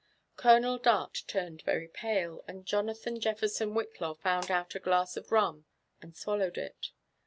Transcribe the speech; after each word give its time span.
Colonel 0.35 0.79
Dart 0.79 1.21
turned 1.27 1.61
very 1.61 1.87
pale, 1.87 2.43
and 2.47 2.65
Jonathan 2.65 3.19
Jefferson 3.19 3.75
Whitlaw 3.75 4.15
found 4.17 4.49
out 4.49 4.73
a 4.73 4.79
glass 4.79 5.15
of 5.15 5.31
rum 5.31 5.65
and 6.01 6.15
swallowed 6.17 6.57
it. 6.57 6.87